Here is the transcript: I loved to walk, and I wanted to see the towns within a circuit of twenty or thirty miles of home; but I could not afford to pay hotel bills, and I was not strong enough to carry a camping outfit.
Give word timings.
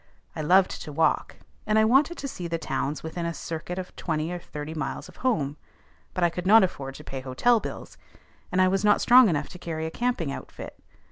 I 0.35 0.41
loved 0.41 0.81
to 0.81 0.91
walk, 0.91 1.35
and 1.67 1.77
I 1.77 1.85
wanted 1.85 2.17
to 2.17 2.27
see 2.27 2.47
the 2.47 2.57
towns 2.57 3.03
within 3.03 3.27
a 3.27 3.35
circuit 3.35 3.77
of 3.77 3.95
twenty 3.95 4.31
or 4.31 4.39
thirty 4.39 4.73
miles 4.73 5.07
of 5.07 5.17
home; 5.17 5.57
but 6.15 6.23
I 6.23 6.29
could 6.31 6.47
not 6.47 6.63
afford 6.63 6.95
to 6.95 7.03
pay 7.03 7.21
hotel 7.21 7.59
bills, 7.59 7.99
and 8.51 8.59
I 8.63 8.67
was 8.67 8.83
not 8.83 8.99
strong 8.99 9.29
enough 9.29 9.49
to 9.49 9.59
carry 9.59 9.85
a 9.85 9.91
camping 9.91 10.31
outfit. 10.31 10.75